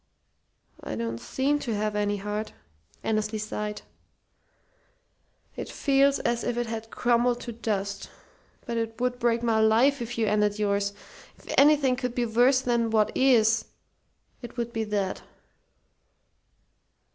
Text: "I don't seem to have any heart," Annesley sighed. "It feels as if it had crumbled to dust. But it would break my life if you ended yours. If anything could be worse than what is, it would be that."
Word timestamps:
"I 0.83 0.95
don't 0.95 1.19
seem 1.19 1.59
to 1.59 1.75
have 1.75 1.95
any 1.95 2.17
heart," 2.17 2.53
Annesley 3.03 3.37
sighed. 3.37 3.83
"It 5.55 5.69
feels 5.69 6.17
as 6.17 6.43
if 6.43 6.57
it 6.57 6.65
had 6.65 6.89
crumbled 6.89 7.39
to 7.41 7.51
dust. 7.51 8.09
But 8.65 8.77
it 8.77 8.99
would 8.99 9.19
break 9.19 9.43
my 9.43 9.59
life 9.59 10.01
if 10.01 10.17
you 10.17 10.25
ended 10.25 10.57
yours. 10.57 10.93
If 11.37 11.53
anything 11.55 11.95
could 11.97 12.15
be 12.15 12.25
worse 12.25 12.61
than 12.61 12.89
what 12.89 13.15
is, 13.15 13.65
it 14.41 14.57
would 14.57 14.73
be 14.73 14.85
that." 14.85 15.21